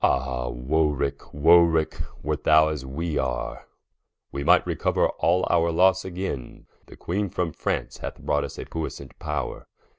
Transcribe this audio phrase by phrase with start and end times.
[0.03, 0.09] Som.
[0.09, 3.67] Ah Warwicke, Warwicke, wert thou as we are,
[4.31, 9.19] We might recouer all our Losse againe: The Queene from France hath brought a puissant
[9.19, 9.67] power.